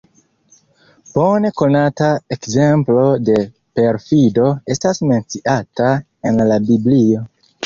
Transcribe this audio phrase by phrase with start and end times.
[1.17, 3.35] Bone konata ekzemplo de
[3.81, 5.93] perfido estas menciata
[6.31, 7.25] en la biblio.